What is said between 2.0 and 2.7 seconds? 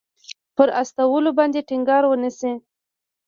ونه شي.